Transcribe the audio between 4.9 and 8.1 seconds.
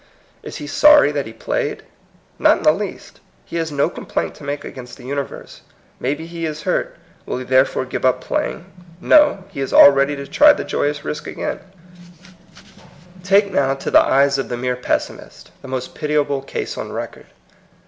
the universe. Maybe he is hurt; will he therefore give